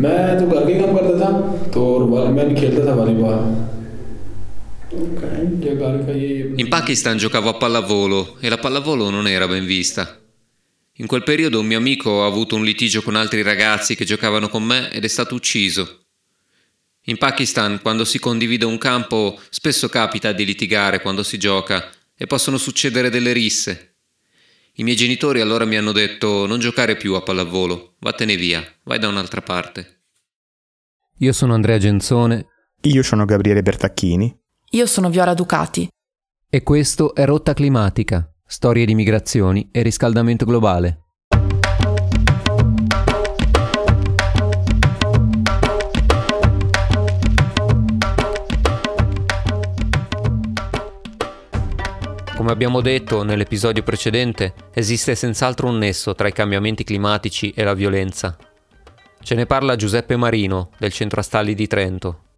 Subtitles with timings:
[0.00, 1.80] मैं तो घर के काम करता था तो
[2.34, 3.68] मैं खेलता था volleyball
[6.60, 10.18] In Pakistan giocavo a pallavolo e la pallavolo non era ben vista.
[10.94, 14.48] In quel periodo un mio amico ha avuto un litigio con altri ragazzi che giocavano
[14.48, 16.06] con me ed è stato ucciso.
[17.04, 22.26] In Pakistan, quando si condivide un campo, spesso capita di litigare quando si gioca e
[22.26, 23.88] possono succedere delle risse.
[24.80, 28.98] I miei genitori allora mi hanno detto non giocare più a pallavolo, vattene via, vai
[28.98, 30.04] da un'altra parte.
[31.18, 32.46] Io sono Andrea Genzone.
[32.84, 34.34] Io sono Gabriele Bertacchini.
[34.70, 35.86] Io sono Viola Ducati.
[36.48, 41.09] E questo è Rotta Climatica, storie di migrazioni e riscaldamento globale.
[52.40, 57.74] Come abbiamo detto nell'episodio precedente, esiste senz'altro un nesso tra i cambiamenti climatici e la
[57.74, 58.34] violenza.
[59.20, 62.29] Ce ne parla Giuseppe Marino del Centro Astalli di Trento.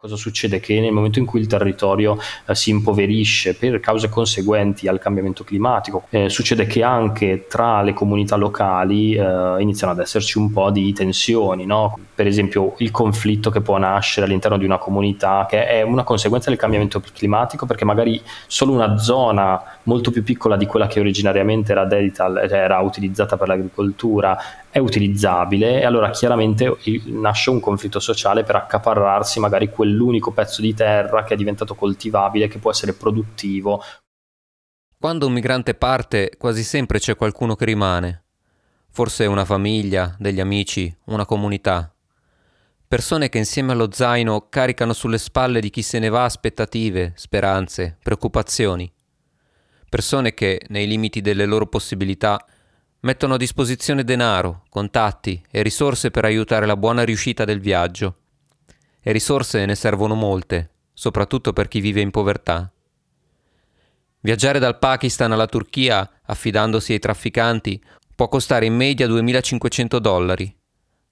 [0.00, 0.60] Cosa succede?
[0.60, 5.42] Che nel momento in cui il territorio eh, si impoverisce per cause conseguenti al cambiamento
[5.42, 10.70] climatico, eh, succede che anche tra le comunità locali eh, iniziano ad esserci un po'
[10.70, 11.98] di tensioni, no?
[12.14, 16.48] per esempio il conflitto che può nascere all'interno di una comunità che è una conseguenza
[16.48, 21.72] del cambiamento climatico perché magari solo una zona molto più piccola di quella che originariamente
[21.72, 24.36] era, dedita, era utilizzata per l'agricoltura
[24.70, 30.74] è utilizzabile e allora chiaramente nasce un conflitto sociale per accaparrarsi magari quell'unico pezzo di
[30.74, 33.82] terra che è diventato coltivabile, che può essere produttivo.
[34.98, 38.24] Quando un migrante parte, quasi sempre c'è qualcuno che rimane.
[38.90, 41.92] Forse una famiglia, degli amici, una comunità.
[42.86, 47.96] Persone che insieme allo zaino caricano sulle spalle di chi se ne va aspettative, speranze,
[48.02, 48.90] preoccupazioni.
[49.88, 52.44] Persone che, nei limiti delle loro possibilità,
[53.00, 58.16] mettono a disposizione denaro, contatti e risorse per aiutare la buona riuscita del viaggio.
[59.00, 62.70] E risorse ne servono molte, soprattutto per chi vive in povertà.
[64.20, 67.82] Viaggiare dal Pakistan alla Turchia, affidandosi ai trafficanti,
[68.16, 70.52] può costare in media 2500 dollari.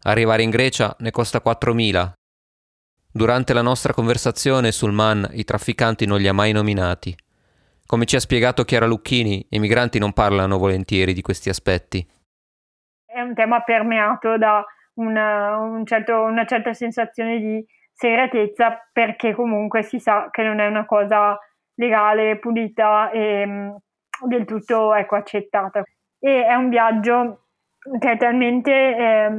[0.02, 2.14] Arrivare in Grecia ne costa 4000.
[3.12, 7.16] Durante la nostra conversazione Sulman i trafficanti non li ha mai nominati.
[7.86, 12.04] Come ci ha spiegato Chiara Lucchini, i migranti non parlano volentieri di questi aspetti.
[13.04, 17.66] È un tema permeato da una, un certo, una certa sensazione di
[17.96, 21.38] segretezza perché comunque si sa che non è una cosa
[21.76, 23.70] legale, pulita e mm,
[24.26, 25.82] del tutto ecco, accettata.
[26.18, 27.46] E è un viaggio
[27.98, 29.30] che è talmente eh,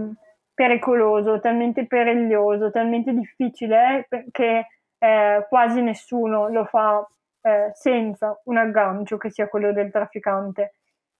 [0.53, 7.07] pericoloso, talmente periglioso, talmente difficile che eh, quasi nessuno lo fa
[7.41, 10.73] eh, senza un aggancio che sia quello del trafficante.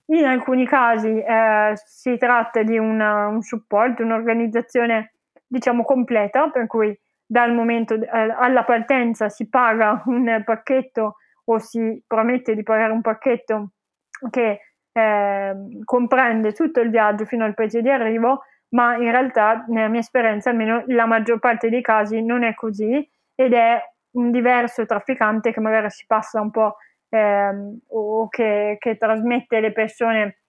[0.10, 5.12] In alcuni casi eh, si tratta di una, un supporto, un'organizzazione
[5.46, 12.02] diciamo completa, per cui dal momento eh, alla partenza si paga un pacchetto o si
[12.08, 13.72] promette di pagare un pacchetto
[14.30, 14.62] che
[14.92, 20.00] eh, comprende tutto il viaggio fino al paese di arrivo, ma in realtà nella mia
[20.00, 23.80] esperienza almeno la maggior parte dei casi non è così ed è
[24.12, 26.78] un diverso trafficante che magari si passa un po'
[27.10, 30.40] ehm, o che, che trasmette le persone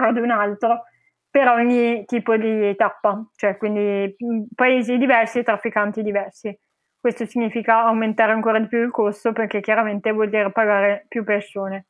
[0.00, 0.84] ad un altro
[1.30, 4.14] per ogni tipo di tappa, cioè quindi
[4.54, 6.56] paesi diversi e trafficanti diversi.
[7.00, 11.86] Questo significa aumentare ancora di più il costo perché chiaramente vuol dire pagare più persone.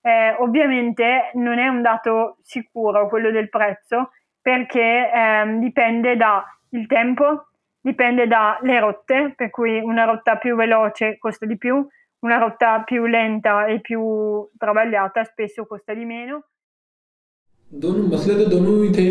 [0.00, 4.10] Eh, ovviamente non è un dato sicuro quello del prezzo
[4.40, 6.44] perché eh, dipende dal
[6.86, 7.48] tempo
[7.80, 11.86] dipende dalle rotte, per cui una rotta più veloce costa di più,
[12.20, 16.48] una rotta più lenta e più travagliata spesso costa di meno.
[17.73, 19.05] दोनों मसले तो दोनों ही थे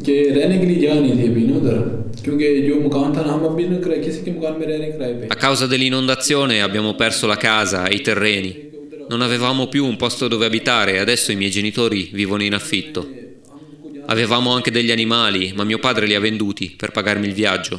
[0.00, 1.76] कि रहने के लिए जगह नहीं थी अभी ना उधर
[2.22, 3.64] क्योंकि जो मकान था ना हम अभी
[4.04, 7.96] किसी के मकान में रहने किराए पे A causa dell'inondazione abbiamo perso la casa e
[7.96, 8.52] i terreni.
[9.08, 13.06] Non avevamo più un posto dove abitare e adesso i miei genitori vivono in affitto.
[14.06, 17.76] Avevamo anche degli animali, ma mio padre li ha venduti per pagarmi il viaggio.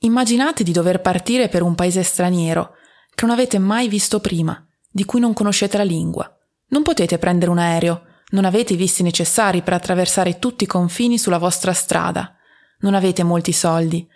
[0.00, 2.72] Immaginate di dover partire per un paese straniero
[3.14, 4.54] che non avete mai visto prima,
[4.90, 6.30] di cui non conoscete la lingua.
[6.68, 11.17] Non potete prendere un aereo, non avete i visti necessari per attraversare tutti i confini
[11.17, 12.35] sulla vostra strada,
[12.79, 14.07] non avete molti soldi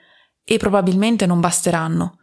[0.44, 2.20] e probabilmente non basteranno.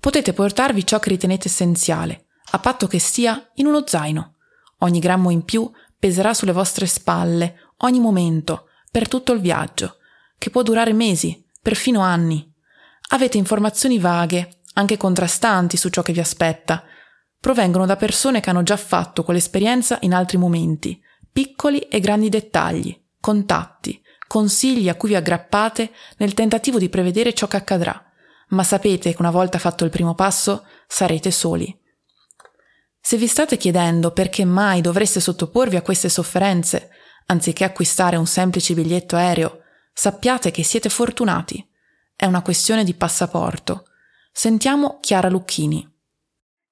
[0.00, 4.36] Potete portarvi ciò che ritenete essenziale, a patto che sia in uno zaino.
[4.78, 9.96] Ogni grammo in più peserà sulle vostre spalle, ogni momento, per tutto il viaggio,
[10.38, 12.50] che può durare mesi, perfino anni.
[13.10, 16.84] Avete informazioni vaghe, anche contrastanti su ciò che vi aspetta.
[17.40, 21.00] Provengono da persone che hanno già fatto quell'esperienza in altri momenti,
[21.38, 27.46] piccoli e grandi dettagli, contatti, consigli a cui vi aggrappate nel tentativo di prevedere ciò
[27.46, 28.10] che accadrà,
[28.48, 31.72] ma sapete che una volta fatto il primo passo sarete soli.
[32.98, 36.90] Se vi state chiedendo perché mai dovreste sottoporvi a queste sofferenze,
[37.26, 39.60] anziché acquistare un semplice biglietto aereo,
[39.92, 41.64] sappiate che siete fortunati.
[42.16, 43.84] È una questione di passaporto.
[44.32, 45.88] Sentiamo Chiara Lucchini.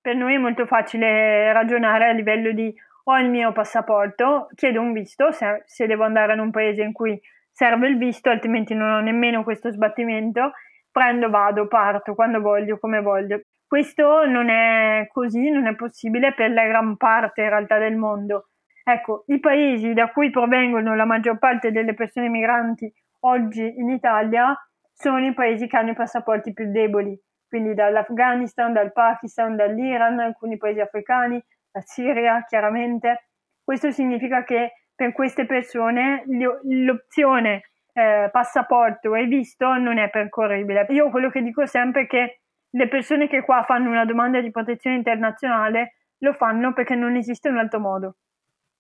[0.01, 2.75] Per noi è molto facile ragionare a livello di
[3.09, 6.93] ho il mio passaporto, chiedo un visto se, se devo andare in un paese in
[6.93, 7.21] cui
[7.53, 10.53] serve il visto, altrimenti non ho nemmeno questo sbattimento,
[10.91, 13.43] prendo, vado, parto quando voglio, come voglio.
[13.67, 18.49] Questo non è così, non è possibile per la gran parte in realtà del mondo.
[18.83, 24.55] Ecco, i paesi da cui provengono la maggior parte delle persone migranti oggi in Italia
[24.93, 27.19] sono i paesi che hanno i passaporti più deboli,
[27.49, 31.43] quindi dall'Afghanistan, dal Pakistan, dall'Iran, alcuni paesi africani,
[31.77, 33.29] la Siria chiaramente.
[33.63, 36.25] Questo significa che per queste persone
[36.63, 37.63] l'opzione
[37.93, 40.87] eh, passaporto e visto non è percorribile.
[40.89, 42.41] Io quello che dico sempre è che
[42.71, 47.51] le persone che qua fanno una domanda di protezione internazionale lo fanno perché non esiste
[47.51, 48.17] un altro modo.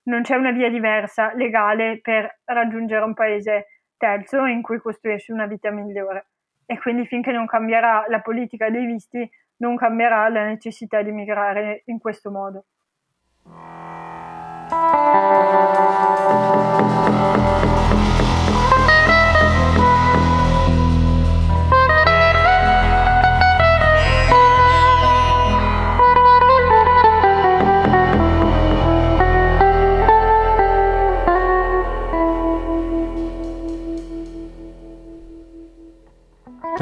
[0.04, 3.66] Non c'è una via diversa legale per raggiungere un paese
[3.98, 6.28] terzo in cui costruirsi una vita migliore.
[6.64, 9.28] E quindi finché non cambierà la politica dei visti,
[9.58, 12.66] non cambierà la necessità di migrare in questo modo.
[16.68, 17.45] Thank you.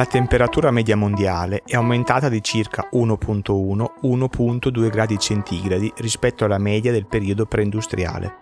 [0.05, 7.07] La temperatura media mondiale è aumentata di circa 1.1-1.2 gradi centigradi rispetto alla media del
[7.07, 8.35] periodo preindustriale.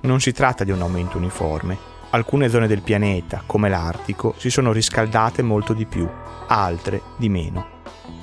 [0.00, 1.78] Non si tratta di un aumento uniforme.
[2.10, 6.08] Alcune zone del pianeta, come l'Artico, si sono riscaldate molto di più,
[6.48, 7.66] altre di meno.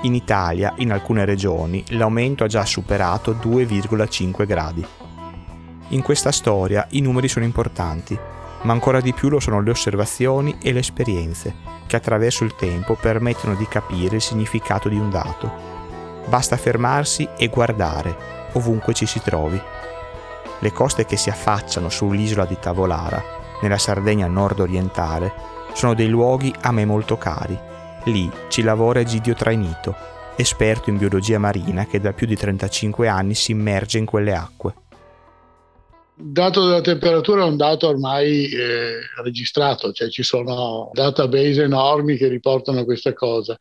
[0.02, 4.86] In Italia, in alcune regioni, l'aumento ha già superato 2,5 gradi.
[5.88, 8.20] In questa storia i numeri sono importanti,
[8.64, 12.96] ma ancora di più lo sono le osservazioni e le esperienze, che attraverso il tempo
[12.96, 15.52] permettono di capire il significato di un dato.
[16.28, 18.16] Basta fermarsi e guardare,
[18.54, 19.62] ovunque ci si trovi.
[20.60, 23.22] Le coste che si affacciano sull'isola di Tavolara,
[23.62, 25.34] nella Sardegna nord-orientale,
[25.74, 27.60] sono dei luoghi a me molto cari.
[28.06, 29.94] Lì ci lavora Egidio Trainito,
[30.38, 34.81] esperto in biologia marina che da più di 35 anni si immerge in quelle acque
[36.24, 42.28] dato della temperatura è un dato ormai eh, registrato, cioè ci sono database enormi che
[42.28, 43.58] riportano questa cosa.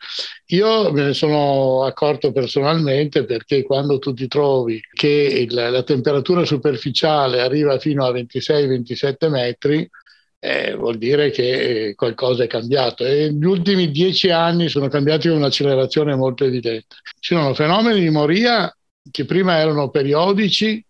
[0.46, 6.44] Io me ne sono accorto personalmente perché quando tu ti trovi che il, la temperatura
[6.44, 9.88] superficiale arriva fino a 26-27 metri,
[10.38, 15.36] eh, vuol dire che qualcosa è cambiato e gli ultimi dieci anni sono cambiati con
[15.36, 16.96] un'accelerazione molto evidente.
[17.18, 18.74] Ci sono fenomeni di moria
[19.10, 20.82] che prima erano periodici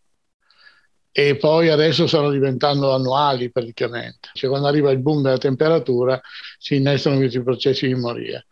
[1.12, 4.28] e poi adesso stanno diventando annuali praticamente.
[4.32, 6.20] Cioè, quando arriva il boom della temperatura
[6.58, 8.44] si innestano questi processi di moria.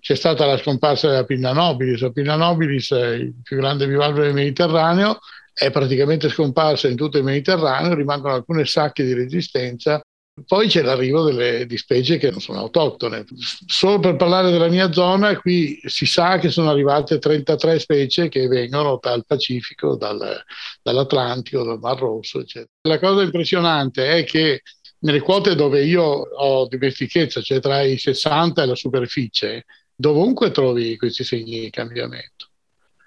[0.00, 4.20] C'è stata la scomparsa della pinna nobilis, la pinna nobilis è il più grande bivalvo
[4.20, 5.18] del Mediterraneo,
[5.52, 10.00] è praticamente scomparsa in tutto il Mediterraneo, rimangono alcune sacche di resistenza
[10.46, 13.24] poi c'è l'arrivo delle, di specie che non sono autoctone.
[13.66, 18.46] Solo per parlare della mia zona, qui si sa che sono arrivate 33 specie che
[18.46, 20.42] vengono dal Pacifico, dal,
[20.82, 22.70] dall'Atlantico, dal Mar Rosso, eccetera.
[22.88, 24.62] La cosa impressionante è che
[25.00, 29.64] nelle quote dove io ho dimestichezza, cioè tra i 60 e la superficie,
[29.94, 32.46] dovunque trovi questi segni di cambiamento.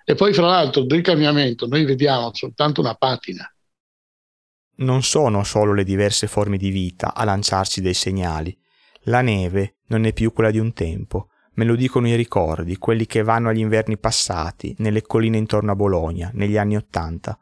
[0.03, 3.50] E poi, fra l'altro, del cambiamento noi vediamo soltanto una patina
[4.81, 8.55] non sono solo le diverse forme di vita a lanciarci dei segnali.
[9.05, 13.05] La neve non è più quella di un tempo, me lo dicono i ricordi, quelli
[13.05, 17.38] che vanno agli inverni passati, nelle colline intorno a Bologna, negli anni Ottanta.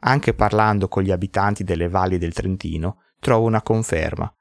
[0.00, 4.32] Anche parlando con gli abitanti delle valli del Trentino, trovo una conferma.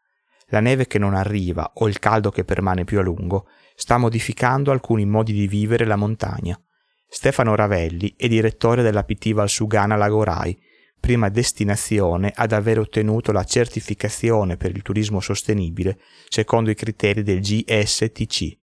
[0.47, 4.71] La neve che non arriva o il caldo che permane più a lungo sta modificando
[4.71, 6.59] alcuni modi di vivere la montagna.
[7.07, 10.57] Stefano Ravelli è direttore della PT Valsugana Lagorai,
[11.01, 17.41] prima destinazione ad aver ottenuto la certificazione per il turismo sostenibile secondo i criteri del
[17.41, 18.60] GSTC.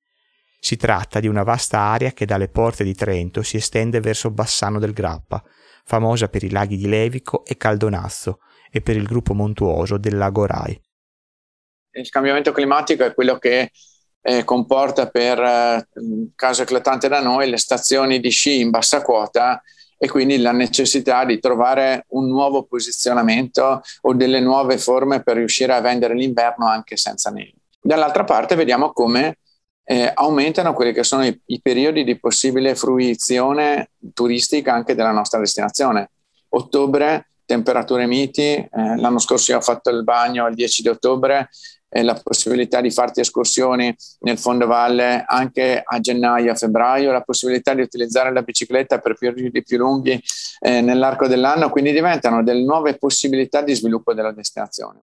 [0.59, 4.79] Si tratta di una vasta area che dalle porte di Trento si estende verso Bassano
[4.79, 5.43] del Grappa,
[5.83, 8.39] famosa per i laghi di Levico e Caldonazzo
[8.71, 10.79] e per il gruppo montuoso del lago Rai.
[11.91, 13.71] Il cambiamento climatico è quello che
[14.21, 15.87] eh, comporta per eh,
[16.35, 19.61] caso eclatante da noi le stazioni di sci in bassa quota
[19.97, 25.73] e quindi la necessità di trovare un nuovo posizionamento o delle nuove forme per riuscire
[25.73, 27.53] a vendere l'inverno anche senza neve.
[27.81, 29.37] Dall'altra parte vediamo come
[29.83, 35.39] eh, aumentano quelli che sono i, i, periodi di possibile fruizione turistica anche della nostra
[35.39, 36.11] destinazione.
[36.49, 41.49] Ottobre, temperature miti, eh, l'anno scorso io ho fatto il bagno il 10 di ottobre,
[41.89, 47.73] eh, la possibilità di farti escursioni nel fondovalle anche a gennaio, a febbraio, la possibilità
[47.73, 50.21] di utilizzare la bicicletta per periodi più lunghi
[50.59, 55.03] eh, nell'arco dell'anno, quindi diventano delle nuove possibilità di sviluppo della destinazione.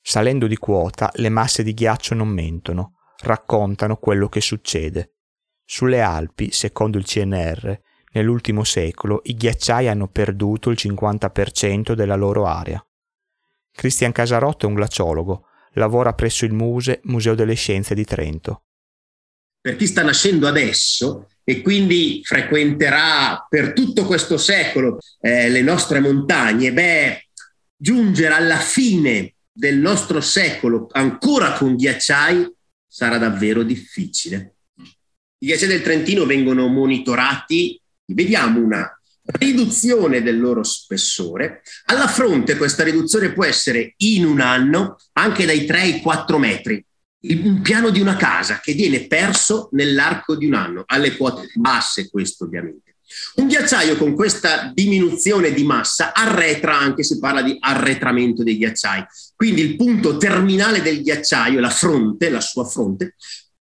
[0.00, 5.14] Salendo di quota, le masse di ghiaccio non mentono, raccontano quello che succede.
[5.64, 7.80] Sulle Alpi, secondo il CNR,
[8.12, 12.84] nell'ultimo secolo i ghiacciai hanno perduto il 50% della loro area.
[13.70, 18.64] Cristian Casarotto è un glaciologo, lavora presso il Muse, Museo delle Scienze di Trento.
[19.60, 26.00] Per chi sta nascendo adesso e quindi frequenterà per tutto questo secolo eh, le nostre
[26.00, 27.28] montagne, beh,
[27.76, 32.50] giungere alla fine del nostro secolo ancora con ghiacciai
[32.86, 34.56] sarà davvero difficile.
[35.38, 41.62] I ghiacciai del Trentino vengono monitorati, vediamo una riduzione del loro spessore.
[41.86, 46.84] Alla fronte questa riduzione può essere in un anno anche dai 3 ai 4 metri.
[47.24, 52.10] Un piano di una casa che viene perso nell'arco di un anno, alle quote basse
[52.10, 52.96] questo ovviamente.
[53.36, 59.04] Un ghiacciaio con questa diminuzione di massa arretra anche, si parla di arretramento dei ghiacciai.
[59.36, 63.14] Quindi il punto terminale del ghiacciaio, la fronte, la sua fronte,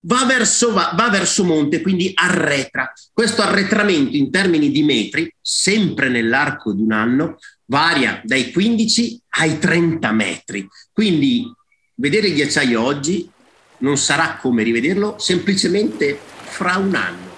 [0.05, 2.91] va verso, va, va verso monte, quindi arretra.
[3.11, 9.59] Questo arretramento in termini di metri, sempre nell'arco di un anno, varia dai 15 ai
[9.59, 10.67] 30 metri.
[10.91, 11.51] Quindi
[11.95, 13.29] vedere il ghiacciaio oggi
[13.79, 17.31] non sarà come rivederlo semplicemente fra un anno.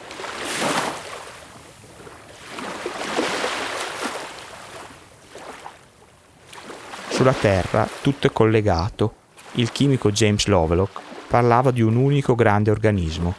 [7.09, 9.23] Sulla Terra tutto è collegato.
[9.53, 13.35] Il chimico James Lovelock parlava di un unico grande organismo.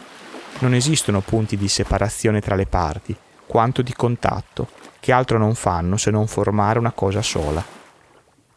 [0.58, 4.68] Non esistono punti di separazione tra le parti, quanto di contatto,
[5.00, 7.64] che altro non fanno se non formare una cosa sola.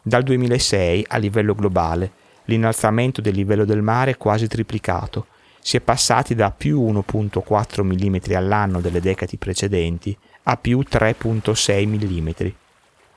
[0.02, 2.12] Dal 2006, a livello globale,
[2.44, 5.28] l'innalzamento del livello del mare è quasi triplicato.
[5.58, 12.48] Si è passati da più 1.4 mm all'anno delle decadi precedenti a più 3.6 mm.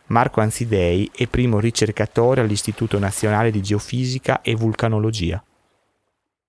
[0.05, 5.43] Marco Anzidei è primo ricercatore all'Istituto Nazionale di Geofisica e Vulcanologia.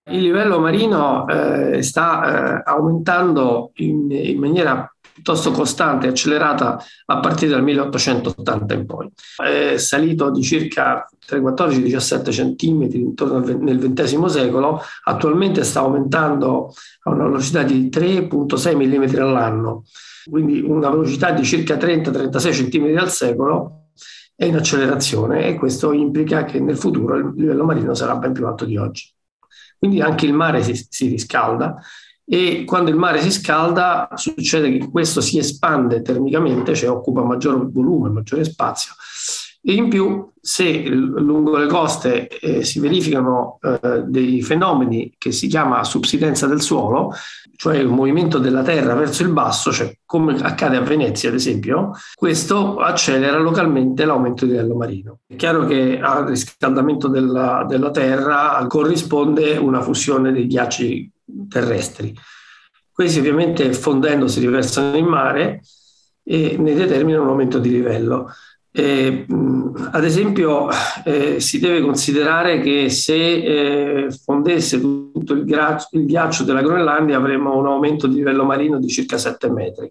[0.06, 7.52] Il livello marino eh, sta eh, aumentando in, in, maniera piuttosto costante accelerata a partire
[7.52, 9.11] dal 1880 in poi.
[9.42, 14.26] È salito di circa tra i 14 e i 17 centimetri intorno al, nel XX
[14.26, 19.84] secolo, attualmente sta aumentando a una velocità di 3,6 mm all'anno,
[20.28, 23.87] quindi una velocità di circa 30-36 centimetri al secolo
[24.37, 28.46] è in accelerazione e questo implica che nel futuro il livello marino sarà ben più
[28.46, 29.13] alto di oggi.
[29.84, 31.76] Quindi anche il mare si, si riscalda
[32.24, 37.70] e quando il mare si scalda succede che questo si espande termicamente, cioè occupa maggior
[37.70, 38.94] volume, maggiore spazio.
[39.66, 45.83] In più, se lungo le coste eh, si verificano eh, dei fenomeni che si chiama
[45.85, 47.14] subsidenza del suolo,
[47.56, 51.92] cioè il movimento della terra verso il basso, cioè come accade a Venezia ad esempio,
[52.14, 55.21] questo accelera localmente l'aumento di livello marino.
[55.26, 61.11] È chiaro che al riscaldamento della, della terra corrisponde una fusione dei ghiacci
[61.49, 62.14] terrestri.
[62.92, 65.62] Questi ovviamente fondendosi riversano in mare
[66.23, 68.30] e ne determinano un aumento di livello.
[68.76, 69.24] Eh,
[69.92, 70.68] ad esempio,
[71.04, 77.16] eh, si deve considerare che se eh, fondesse tutto il, gra- il, ghiaccio della Groenlandia
[77.16, 79.88] avremmo un aumento di livello marino di circa 7 metri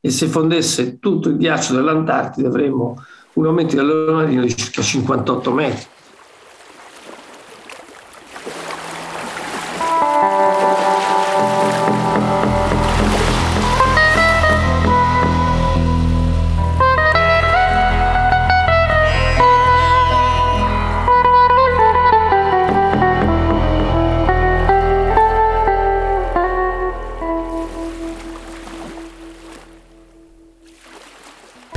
[0.00, 2.96] e se fondesse tutto il ghiaccio dell'Antartide avremmo
[3.34, 5.86] un aumento di livello marino di circa 58 metri.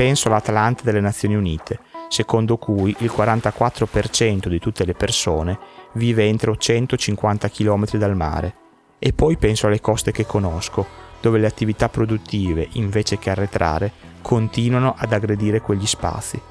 [0.10, 5.60] Penso all'Atalante delle Nazioni Unite, secondo cui il 44% di tutte le persone
[5.94, 8.56] vive entro 150 km dal mare.
[8.98, 10.84] E poi penso alle coste che conosco,
[11.22, 13.92] dove le attività produttive, invece che arretrare,
[14.24, 16.42] continuano ad aggredire quegli spazi.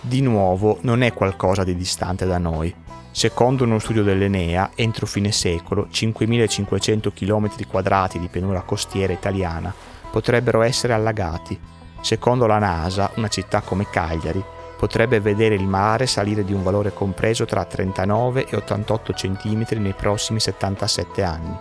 [0.00, 2.74] Di nuovo, non è qualcosa di distante da noi.
[3.12, 9.72] Secondo uno studio dell'Enea, entro fine secolo, 5.500 km2 di pianura costiera italiana
[10.10, 11.73] potrebbero essere allagati.
[12.04, 14.44] Secondo la NASA, una città come Cagliari
[14.76, 19.94] potrebbe vedere il mare salire di un valore compreso tra 39 e 88 cm nei
[19.94, 21.56] prossimi 77 anni.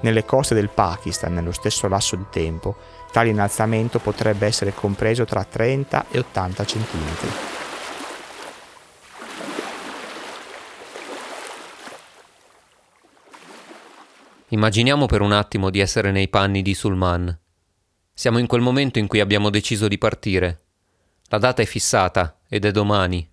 [0.00, 2.74] Nelle coste del Pakistan, nello stesso lasso di tempo,
[3.12, 7.28] tale innalzamento potrebbe essere compreso tra 30 e 80 cm.
[14.48, 17.40] Immaginiamo per un attimo di essere nei panni di Sulman.
[18.18, 20.60] Siamo in quel momento in cui abbiamo deciso di partire.
[21.24, 23.28] La data è fissata ed è domani.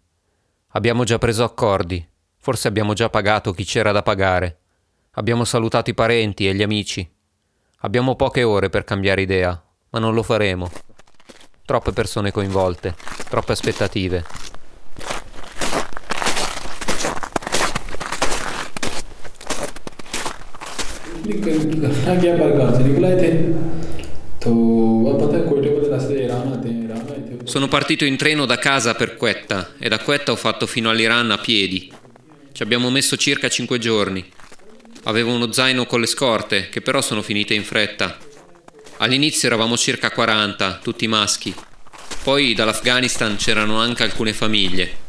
[0.72, 4.58] Abbiamo già preso accordi, forse abbiamo già pagato chi c'era da pagare.
[5.12, 7.10] Abbiamo salutato i parenti e gli amici.
[7.78, 10.70] Abbiamo poche ore per cambiare idea, ma non lo faremo.
[11.64, 12.94] Troppe persone coinvolte,
[13.30, 14.26] troppe aspettative.
[21.24, 24.03] Dikkat, hangi yapargansın?
[27.46, 31.32] Sono partito in treno da casa per Quetta e da Quetta ho fatto fino all'Iran
[31.32, 31.90] a piedi.
[32.52, 34.26] Ci abbiamo messo circa 5 giorni.
[35.04, 38.18] Avevo uno zaino con le scorte, che però sono finite in fretta.
[38.98, 41.56] All'inizio eravamo circa 40, tutti maschi.
[42.24, 45.03] Poi dall'Afghanistan c'erano anche alcune famiglie.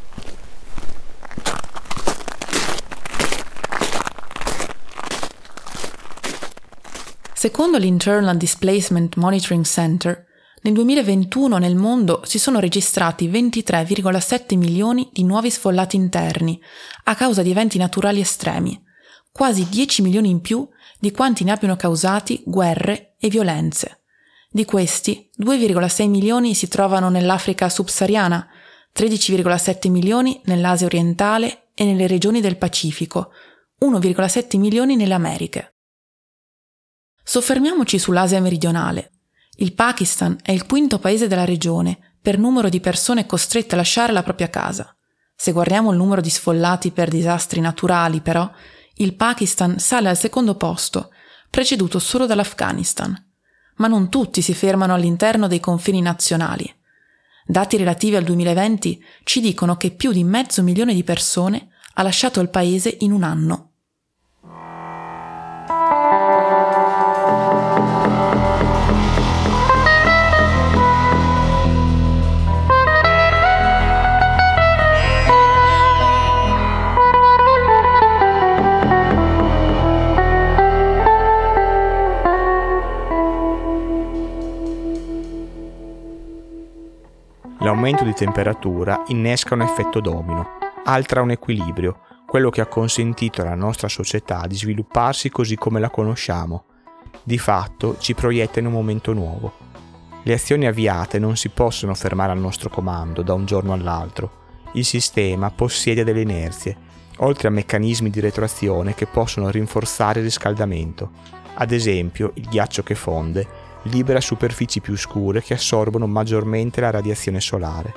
[7.45, 10.25] Secondo l'Internal Displacement Monitoring Center,
[10.63, 16.59] nel 2021 nel mondo si sono registrati 23,7 milioni di nuovi sfollati interni
[17.03, 18.83] a causa di eventi naturali estremi,
[19.31, 20.67] quasi 10 milioni in più
[20.99, 24.01] di quanti ne abbiano causati guerre e violenze.
[24.49, 28.47] Di questi, 2,6 milioni si trovano nell'Africa subsahariana,
[28.91, 33.29] 13,7 milioni nell'Asia orientale e nelle regioni del Pacifico,
[33.81, 35.74] 1,7 milioni nelle Americhe.
[37.27, 39.09] Soffermiamoci sull'Asia meridionale.
[39.55, 44.13] Il Pakistan è il quinto paese della regione per numero di persone costrette a lasciare
[44.13, 44.95] la propria casa.
[45.35, 48.47] Se guardiamo il numero di sfollati per disastri naturali, però,
[48.97, 51.09] il Pakistan sale al secondo posto,
[51.49, 53.15] preceduto solo dall'Afghanistan.
[53.77, 56.71] Ma non tutti si fermano all'interno dei confini nazionali.
[57.43, 62.39] Dati relativi al 2020 ci dicono che più di mezzo milione di persone ha lasciato
[62.39, 63.71] il paese in un anno.
[87.75, 90.47] L'aumento di temperatura innesca un effetto domino,
[90.85, 95.89] altera un equilibrio, quello che ha consentito alla nostra società di svilupparsi così come la
[95.89, 96.63] conosciamo.
[97.21, 99.51] Di fatto ci proietta in un momento nuovo.
[100.23, 104.43] Le azioni avviate non si possono fermare al nostro comando da un giorno all'altro.
[104.71, 106.77] Il sistema possiede delle inerzie,
[107.17, 111.11] oltre a meccanismi di retroazione che possono rinforzare il riscaldamento.
[111.55, 117.39] Ad esempio, il ghiaccio che fonde libera superfici più scure che assorbono maggiormente la radiazione
[117.39, 117.93] solare.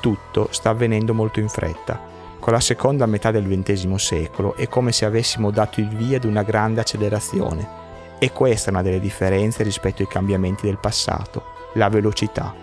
[0.00, 2.10] Tutto sta avvenendo molto in fretta.
[2.38, 6.24] Con la seconda metà del XX secolo è come se avessimo dato il via ad
[6.24, 7.80] una grande accelerazione.
[8.18, 12.54] E questa è una delle differenze rispetto ai cambiamenti del passato, la velocità.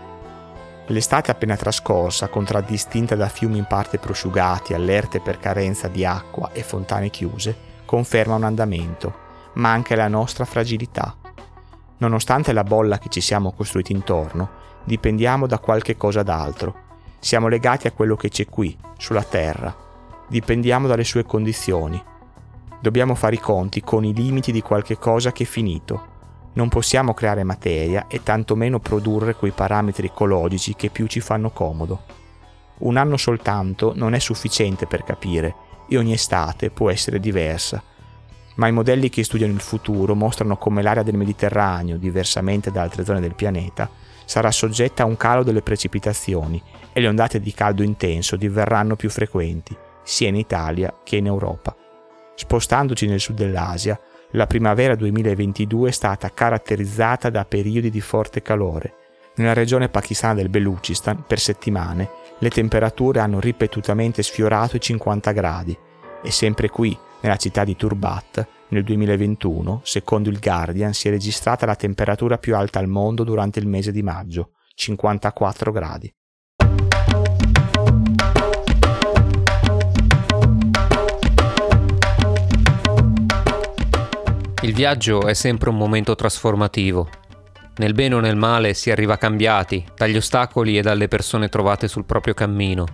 [0.87, 6.63] L'estate appena trascorsa, contraddistinta da fiumi in parte prosciugati, allerte per carenza di acqua e
[6.63, 9.13] fontane chiuse, conferma un andamento,
[9.53, 11.18] ma anche la nostra fragilità.
[11.99, 14.49] Nonostante la bolla che ci siamo costruiti intorno,
[14.85, 16.87] dipendiamo da qualche cosa d'altro.
[17.19, 19.75] Siamo legati a quello che c'è qui, sulla Terra.
[20.29, 22.01] Dipendiamo dalle sue condizioni.
[22.79, 26.17] Dobbiamo fare i conti con i limiti di qualche cosa che è finito.
[26.53, 32.03] Non possiamo creare materia e tantomeno produrre quei parametri ecologici che più ci fanno comodo.
[32.79, 35.53] Un anno soltanto non è sufficiente per capire
[35.89, 37.83] e ogni estate può essere diversa
[38.59, 43.05] ma i modelli che studiano il futuro mostrano come l'area del Mediterraneo, diversamente da altre
[43.05, 43.89] zone del pianeta,
[44.25, 49.09] sarà soggetta a un calo delle precipitazioni e le ondate di caldo intenso diverranno più
[49.09, 51.73] frequenti, sia in Italia che in Europa.
[52.35, 53.97] Spostandoci nel sud dell'Asia,
[54.31, 58.93] la primavera 2022 è stata caratterizzata da periodi di forte calore.
[59.35, 65.77] Nella regione pakistana del Belucistan, per settimane, le temperature hanno ripetutamente sfiorato i 50 gradi
[66.21, 71.65] e sempre qui, nella città di Turbat, nel 2021, secondo il Guardian, si è registrata
[71.65, 76.13] la temperatura più alta al mondo durante il mese di maggio, 54 gradi.
[84.61, 87.09] Il viaggio è sempre un momento trasformativo.
[87.77, 92.05] Nel bene o nel male si arriva cambiati dagli ostacoli e dalle persone trovate sul
[92.05, 92.85] proprio cammino.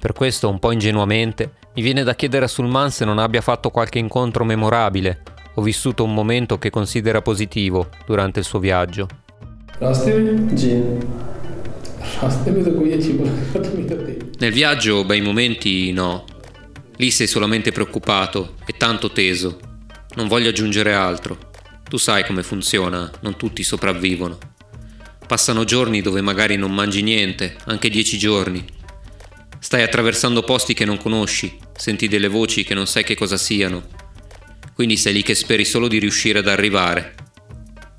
[0.00, 3.68] Per questo, un po' ingenuamente, mi viene da chiedere a Sulman se non abbia fatto
[3.68, 5.20] qualche incontro memorabile
[5.54, 9.06] o vissuto un momento che considera positivo durante il suo viaggio.
[14.38, 16.24] Nel viaggio bei momenti no.
[16.96, 19.58] Lì sei solamente preoccupato e tanto teso.
[20.14, 21.36] Non voglio aggiungere altro.
[21.88, 24.38] Tu sai come funziona, non tutti sopravvivono.
[25.26, 28.64] Passano giorni dove magari non mangi niente, anche dieci giorni.
[29.62, 33.86] Stai attraversando posti che non conosci, senti delle voci che non sai che cosa siano.
[34.74, 37.14] Quindi sei lì che speri solo di riuscire ad arrivare.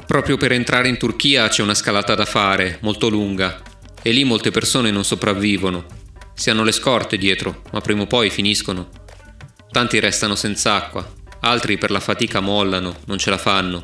[0.08, 3.62] Proprio per entrare in Turchia c'è una scalata da fare, molto lunga,
[4.02, 5.86] e lì molte persone non sopravvivono.
[6.34, 8.89] Si hanno le scorte dietro, ma prima o poi finiscono.
[9.69, 11.08] Tanti restano senza acqua,
[11.41, 13.84] altri per la fatica mollano, non ce la fanno,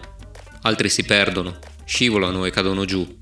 [0.63, 3.18] altri si perdono, scivolano e cadono giù.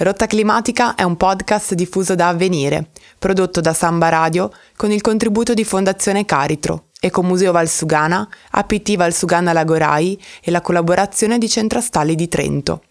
[0.00, 5.54] Rotta Climatica è un podcast diffuso da Avvenire, prodotto da Samba Radio con il contributo
[5.54, 12.82] di Fondazione Caritro, Ecomuseo Valsugana, APT Valsugana Lagorai e la collaborazione di Centrastalli di Trento.